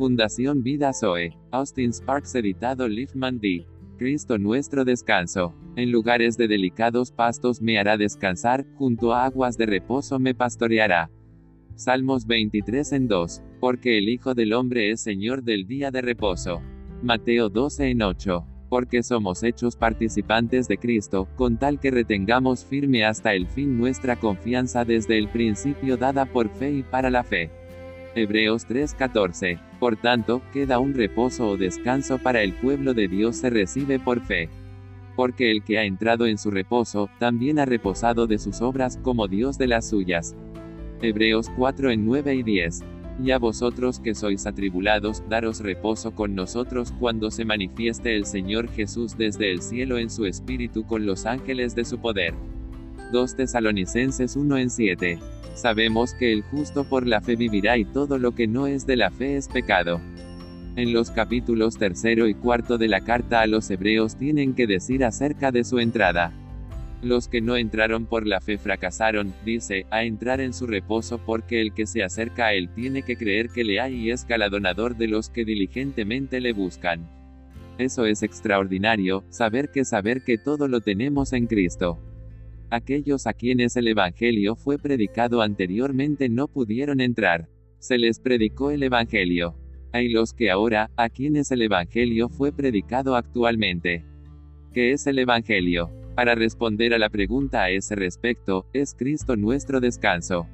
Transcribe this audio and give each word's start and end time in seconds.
Fundación 0.00 0.62
Vida 0.62 0.94
Zoe. 0.94 1.36
Austin 1.50 1.92
Sparks 1.92 2.34
editado 2.34 2.88
Liefman 2.88 3.38
D. 3.38 3.66
Cristo 3.98 4.38
nuestro 4.38 4.86
descanso. 4.86 5.54
En 5.76 5.92
lugares 5.92 6.38
de 6.38 6.48
delicados 6.48 7.12
pastos 7.12 7.60
me 7.60 7.78
hará 7.78 7.98
descansar, 7.98 8.64
junto 8.76 9.12
a 9.12 9.26
aguas 9.26 9.58
de 9.58 9.66
reposo 9.66 10.18
me 10.18 10.34
pastoreará. 10.34 11.10
Salmos 11.74 12.26
23 12.26 12.92
en 12.92 13.08
2. 13.08 13.42
Porque 13.60 13.98
el 13.98 14.08
Hijo 14.08 14.32
del 14.32 14.54
Hombre 14.54 14.90
es 14.90 15.02
Señor 15.02 15.42
del 15.42 15.66
día 15.66 15.90
de 15.90 16.00
reposo. 16.00 16.62
Mateo 17.02 17.50
12 17.50 17.90
en 17.90 18.00
8. 18.00 18.46
Porque 18.70 19.02
somos 19.02 19.42
hechos 19.42 19.76
participantes 19.76 20.66
de 20.66 20.78
Cristo, 20.78 21.28
con 21.36 21.58
tal 21.58 21.78
que 21.78 21.90
retengamos 21.90 22.64
firme 22.64 23.04
hasta 23.04 23.34
el 23.34 23.46
fin 23.48 23.76
nuestra 23.76 24.16
confianza 24.16 24.86
desde 24.86 25.18
el 25.18 25.28
principio 25.28 25.98
dada 25.98 26.24
por 26.24 26.48
fe 26.48 26.72
y 26.72 26.82
para 26.84 27.10
la 27.10 27.22
fe. 27.22 27.59
Hebreos 28.14 28.66
3:14. 28.66 29.60
Por 29.78 29.96
tanto, 29.96 30.42
queda 30.52 30.80
un 30.80 30.94
reposo 30.94 31.48
o 31.48 31.56
descanso 31.56 32.18
para 32.18 32.42
el 32.42 32.52
pueblo 32.54 32.92
de 32.92 33.06
Dios 33.06 33.36
se 33.36 33.50
recibe 33.50 33.98
por 34.00 34.20
fe. 34.20 34.48
Porque 35.14 35.50
el 35.50 35.62
que 35.62 35.78
ha 35.78 35.84
entrado 35.84 36.26
en 36.26 36.38
su 36.38 36.50
reposo, 36.50 37.08
también 37.18 37.58
ha 37.58 37.66
reposado 37.66 38.26
de 38.26 38.38
sus 38.38 38.60
obras 38.62 38.98
como 39.02 39.28
Dios 39.28 39.58
de 39.58 39.68
las 39.68 39.88
suyas. 39.88 40.34
Hebreos 41.02 41.50
4 41.56 41.90
en 41.90 42.04
9 42.04 42.34
y 42.34 42.42
10. 42.42 42.80
Y 43.22 43.30
a 43.30 43.38
vosotros 43.38 44.00
que 44.00 44.14
sois 44.14 44.46
atribulados, 44.46 45.22
daros 45.28 45.60
reposo 45.60 46.12
con 46.12 46.34
nosotros 46.34 46.92
cuando 46.98 47.30
se 47.30 47.44
manifieste 47.44 48.16
el 48.16 48.24
Señor 48.24 48.68
Jesús 48.70 49.16
desde 49.16 49.52
el 49.52 49.62
cielo 49.62 49.98
en 49.98 50.10
su 50.10 50.24
espíritu 50.24 50.84
con 50.84 51.06
los 51.06 51.26
ángeles 51.26 51.74
de 51.74 51.84
su 51.84 51.98
poder. 51.98 52.34
2 53.12 53.36
Tesalonicenses 53.36 54.36
1 54.36 54.56
en 54.56 54.70
7. 54.70 55.18
Sabemos 55.60 56.14
que 56.14 56.32
el 56.32 56.40
justo 56.40 56.84
por 56.84 57.06
la 57.06 57.20
fe 57.20 57.36
vivirá 57.36 57.76
y 57.76 57.84
todo 57.84 58.16
lo 58.16 58.34
que 58.34 58.46
no 58.46 58.66
es 58.66 58.86
de 58.86 58.96
la 58.96 59.10
fe 59.10 59.36
es 59.36 59.46
pecado. 59.46 60.00
En 60.74 60.94
los 60.94 61.10
capítulos 61.10 61.76
tercero 61.76 62.28
y 62.28 62.32
cuarto 62.32 62.78
de 62.78 62.88
la 62.88 63.02
carta 63.02 63.42
a 63.42 63.46
los 63.46 63.70
hebreos 63.70 64.16
tienen 64.16 64.54
que 64.54 64.66
decir 64.66 65.04
acerca 65.04 65.52
de 65.52 65.64
su 65.64 65.78
entrada. 65.78 66.32
Los 67.02 67.28
que 67.28 67.42
no 67.42 67.58
entraron 67.58 68.06
por 68.06 68.26
la 68.26 68.40
fe 68.40 68.56
fracasaron, 68.56 69.34
dice, 69.44 69.84
a 69.90 70.02
entrar 70.02 70.40
en 70.40 70.54
su 70.54 70.66
reposo 70.66 71.18
porque 71.18 71.60
el 71.60 71.74
que 71.74 71.86
se 71.86 72.02
acerca 72.02 72.46
a 72.46 72.54
él 72.54 72.70
tiene 72.74 73.02
que 73.02 73.16
creer 73.16 73.50
que 73.50 73.62
le 73.62 73.80
hay 73.80 73.96
y 73.96 74.10
es 74.12 74.26
galardonador 74.26 74.96
de 74.96 75.08
los 75.08 75.28
que 75.28 75.44
diligentemente 75.44 76.40
le 76.40 76.54
buscan. 76.54 77.06
Eso 77.76 78.06
es 78.06 78.22
extraordinario, 78.22 79.24
saber 79.28 79.70
que 79.70 79.84
saber 79.84 80.24
que 80.24 80.38
todo 80.38 80.68
lo 80.68 80.80
tenemos 80.80 81.34
en 81.34 81.46
Cristo. 81.46 81.98
Aquellos 82.72 83.26
a 83.26 83.32
quienes 83.32 83.76
el 83.76 83.88
Evangelio 83.88 84.54
fue 84.54 84.78
predicado 84.78 85.42
anteriormente 85.42 86.28
no 86.28 86.46
pudieron 86.46 87.00
entrar. 87.00 87.48
Se 87.80 87.98
les 87.98 88.20
predicó 88.20 88.70
el 88.70 88.84
Evangelio. 88.84 89.56
Hay 89.92 90.08
los 90.08 90.32
que 90.32 90.52
ahora, 90.52 90.88
a 90.96 91.08
quienes 91.08 91.50
el 91.50 91.62
Evangelio 91.62 92.28
fue 92.28 92.52
predicado 92.52 93.16
actualmente. 93.16 94.04
¿Qué 94.72 94.92
es 94.92 95.08
el 95.08 95.18
Evangelio? 95.18 95.90
Para 96.14 96.36
responder 96.36 96.94
a 96.94 96.98
la 96.98 97.08
pregunta 97.08 97.62
a 97.64 97.70
ese 97.70 97.96
respecto, 97.96 98.66
es 98.72 98.94
Cristo 98.94 99.34
nuestro 99.34 99.80
descanso. 99.80 100.46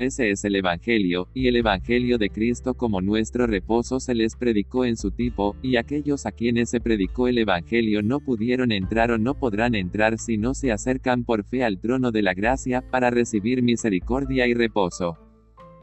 Ese 0.00 0.30
es 0.30 0.46
el 0.46 0.56
Evangelio, 0.56 1.28
y 1.34 1.48
el 1.48 1.56
Evangelio 1.56 2.16
de 2.16 2.30
Cristo 2.30 2.72
como 2.72 3.02
nuestro 3.02 3.46
reposo 3.46 4.00
se 4.00 4.14
les 4.14 4.34
predicó 4.34 4.86
en 4.86 4.96
su 4.96 5.10
tipo, 5.10 5.56
y 5.60 5.76
aquellos 5.76 6.24
a 6.24 6.32
quienes 6.32 6.70
se 6.70 6.80
predicó 6.80 7.28
el 7.28 7.36
Evangelio 7.36 8.00
no 8.00 8.20
pudieron 8.20 8.72
entrar 8.72 9.10
o 9.10 9.18
no 9.18 9.34
podrán 9.34 9.74
entrar 9.74 10.16
si 10.18 10.38
no 10.38 10.54
se 10.54 10.72
acercan 10.72 11.24
por 11.24 11.44
fe 11.44 11.64
al 11.64 11.78
trono 11.78 12.12
de 12.12 12.22
la 12.22 12.32
gracia, 12.32 12.80
para 12.80 13.10
recibir 13.10 13.62
misericordia 13.62 14.46
y 14.46 14.54
reposo. 14.54 15.18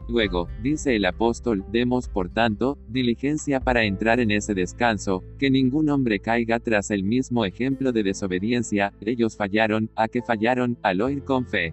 Luego, 0.08 0.48
dice 0.64 0.96
el 0.96 1.04
apóstol, 1.04 1.64
demos 1.70 2.08
por 2.08 2.28
tanto, 2.28 2.76
diligencia 2.88 3.60
para 3.60 3.84
entrar 3.84 4.18
en 4.18 4.32
ese 4.32 4.52
descanso, 4.52 5.22
que 5.38 5.48
ningún 5.48 5.90
hombre 5.90 6.18
caiga 6.18 6.58
tras 6.58 6.90
el 6.90 7.04
mismo 7.04 7.44
ejemplo 7.44 7.92
de 7.92 8.02
desobediencia, 8.02 8.92
ellos 9.00 9.36
fallaron, 9.36 9.90
a 9.94 10.08
que 10.08 10.22
fallaron, 10.22 10.76
al 10.82 11.02
oír 11.02 11.22
con 11.22 11.46
fe. 11.46 11.72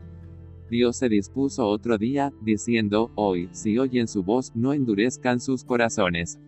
Dios 0.70 0.98
se 0.98 1.10
dispuso 1.10 1.68
otro 1.68 1.98
día, 1.98 2.34
diciendo, 2.42 3.12
hoy, 3.16 3.50
si 3.52 3.78
oyen 3.78 4.08
su 4.08 4.24
voz, 4.24 4.52
no 4.56 4.74
endurezcan 4.74 5.40
sus 5.40 5.64
corazones. 5.64 6.40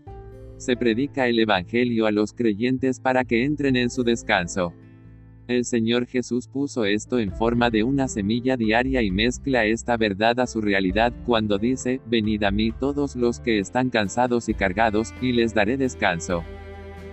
Se 0.57 0.75
predica 0.75 1.27
el 1.27 1.37
Evangelio 1.37 2.07
a 2.07 2.11
los 2.11 2.33
creyentes 2.33 2.99
para 2.99 3.25
que 3.25 3.43
entren 3.43 3.75
en 3.75 3.91
su 3.91 4.03
descanso. 4.03 4.73
El 5.47 5.63
Señor 5.63 6.07
Jesús 6.07 6.47
puso 6.47 6.83
esto 6.83 7.19
en 7.19 7.31
forma 7.31 7.69
de 7.69 7.83
una 7.83 8.07
semilla 8.07 8.57
diaria 8.57 9.01
y 9.01 9.11
mezcla 9.11 9.65
esta 9.65 9.95
verdad 9.95 10.39
a 10.39 10.47
su 10.47 10.59
realidad 10.59 11.13
cuando 11.25 11.57
dice, 11.57 12.01
venid 12.05 12.43
a 12.43 12.51
mí 12.51 12.71
todos 12.71 13.15
los 13.15 13.39
que 13.39 13.59
están 13.59 13.89
cansados 13.89 14.49
y 14.49 14.55
cargados, 14.55 15.13
y 15.21 15.31
les 15.31 15.53
daré 15.53 15.77
descanso. 15.77 16.43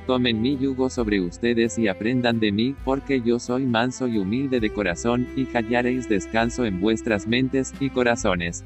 Tomen 0.07 0.43
mi 0.43 0.59
yugo 0.59 0.91
sobre 0.91 1.21
ustedes 1.21 1.79
y 1.79 1.89
aprendan 1.89 2.39
de 2.39 2.53
mí, 2.53 2.75
porque 2.85 3.23
yo 3.23 3.39
soy 3.39 3.65
manso 3.65 4.07
y 4.07 4.19
humilde 4.19 4.61
de 4.61 4.71
corazón, 4.71 5.27
y 5.35 5.47
hallaréis 5.47 6.09
descanso 6.09 6.67
en 6.67 6.81
vuestras 6.81 7.27
mentes 7.27 7.73
y 7.81 7.89
corazones. 7.89 8.65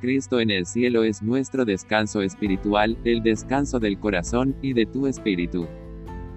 Cristo 0.00 0.38
en 0.40 0.50
el 0.50 0.66
cielo 0.66 1.02
es 1.02 1.22
nuestro 1.22 1.64
descanso 1.64 2.22
espiritual, 2.22 2.96
el 3.04 3.22
descanso 3.22 3.80
del 3.80 3.98
corazón 3.98 4.54
y 4.62 4.72
de 4.72 4.86
tu 4.86 5.06
espíritu. 5.08 5.66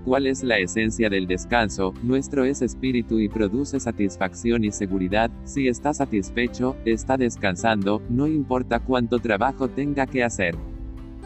¿Cuál 0.04 0.28
es 0.28 0.44
la 0.44 0.58
esencia 0.58 1.10
del 1.10 1.28
descanso? 1.28 1.94
Nuestro 2.04 2.44
es 2.44 2.62
espíritu 2.62 3.20
y 3.20 3.30
produce 3.30 3.80
satisfacción 3.80 4.66
y 4.66 4.72
seguridad. 4.72 5.32
Si 5.46 5.70
está 5.70 5.94
satisfecho, 5.94 6.76
está 6.84 7.16
descansando, 7.16 8.02
no 8.10 8.28
importa 8.28 8.82
cuánto 8.82 9.20
trabajo 9.20 9.70
tenga 9.70 10.06
que 10.06 10.24
hacer. 10.24 10.56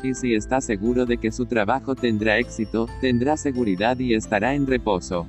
Y 0.03 0.13
si 0.13 0.35
está 0.35 0.62
seguro 0.62 1.06
de 1.06 1.18
que 1.18 1.31
su 1.31 1.46
trabajo 1.46 1.96
tendrá 1.96 2.38
éxito, 2.38 2.88
tendrá 3.02 3.35
seguridad 3.38 3.97
y 4.00 4.13
estará 4.13 4.53
en 4.53 4.68
reposo. 4.68 5.25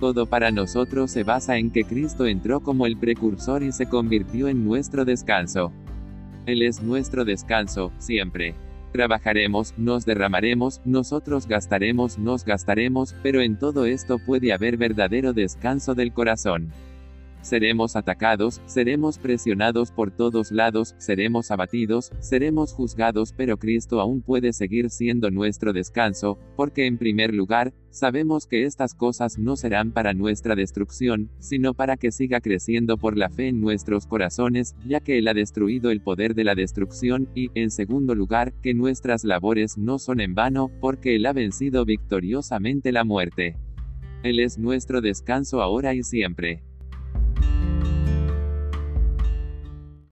Todo 0.00 0.26
para 0.26 0.50
nosotros 0.50 1.10
se 1.10 1.22
basa 1.22 1.56
en 1.56 1.70
que 1.70 1.84
Cristo 1.84 2.26
entró 2.26 2.60
como 2.60 2.86
el 2.86 2.96
precursor 2.96 3.62
y 3.62 3.72
se 3.72 3.86
convirtió 3.86 4.48
en 4.48 4.64
nuestro 4.64 5.04
descanso. 5.04 5.72
Él 6.46 6.62
es 6.62 6.82
nuestro 6.82 7.24
descanso, 7.24 7.92
siempre. 7.98 8.54
Trabajaremos, 8.92 9.74
nos 9.76 10.04
derramaremos, 10.04 10.80
nosotros 10.84 11.48
gastaremos, 11.48 12.18
nos 12.18 12.44
gastaremos, 12.44 13.14
pero 13.22 13.40
en 13.40 13.58
todo 13.58 13.86
esto 13.86 14.18
puede 14.18 14.52
haber 14.52 14.76
verdadero 14.76 15.32
descanso 15.32 15.94
del 15.94 16.12
corazón. 16.12 16.70
Seremos 17.44 17.94
atacados, 17.94 18.62
seremos 18.64 19.18
presionados 19.18 19.90
por 19.90 20.10
todos 20.10 20.50
lados, 20.50 20.94
seremos 20.96 21.50
abatidos, 21.50 22.10
seremos 22.18 22.72
juzgados, 22.72 23.34
pero 23.36 23.58
Cristo 23.58 24.00
aún 24.00 24.22
puede 24.22 24.54
seguir 24.54 24.88
siendo 24.88 25.30
nuestro 25.30 25.74
descanso, 25.74 26.38
porque 26.56 26.86
en 26.86 26.96
primer 26.96 27.34
lugar, 27.34 27.74
sabemos 27.90 28.46
que 28.46 28.64
estas 28.64 28.94
cosas 28.94 29.38
no 29.38 29.56
serán 29.56 29.92
para 29.92 30.14
nuestra 30.14 30.56
destrucción, 30.56 31.28
sino 31.38 31.74
para 31.74 31.98
que 31.98 32.12
siga 32.12 32.40
creciendo 32.40 32.96
por 32.96 33.18
la 33.18 33.28
fe 33.28 33.48
en 33.48 33.60
nuestros 33.60 34.06
corazones, 34.06 34.74
ya 34.86 35.00
que 35.00 35.18
Él 35.18 35.28
ha 35.28 35.34
destruido 35.34 35.90
el 35.90 36.00
poder 36.00 36.34
de 36.34 36.44
la 36.44 36.54
destrucción, 36.54 37.28
y, 37.34 37.50
en 37.54 37.70
segundo 37.70 38.14
lugar, 38.14 38.54
que 38.62 38.72
nuestras 38.72 39.22
labores 39.22 39.76
no 39.76 39.98
son 39.98 40.22
en 40.22 40.34
vano, 40.34 40.70
porque 40.80 41.14
Él 41.14 41.26
ha 41.26 41.34
vencido 41.34 41.84
victoriosamente 41.84 42.90
la 42.90 43.04
muerte. 43.04 43.58
Él 44.22 44.40
es 44.40 44.56
nuestro 44.56 45.02
descanso 45.02 45.60
ahora 45.60 45.92
y 45.94 46.02
siempre. 46.02 46.62